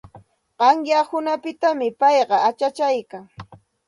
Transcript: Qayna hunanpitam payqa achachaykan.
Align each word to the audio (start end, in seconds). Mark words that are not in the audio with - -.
Qayna 0.59 0.99
hunanpitam 1.09 1.79
payqa 1.99 2.37
achachaykan. 2.49 3.23